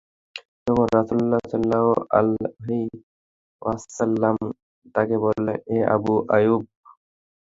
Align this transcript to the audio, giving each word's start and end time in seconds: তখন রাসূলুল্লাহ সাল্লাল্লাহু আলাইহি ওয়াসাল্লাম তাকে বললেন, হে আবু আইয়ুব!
তখন 0.65 0.85
রাসূলুল্লাহ 0.97 1.41
সাল্লাল্লাহু 1.45 1.91
আলাইহি 2.11 2.79
ওয়াসাল্লাম 3.61 4.37
তাকে 4.95 5.15
বললেন, 5.25 5.57
হে 5.67 5.77
আবু 5.95 6.13
আইয়ুব! 6.35 6.61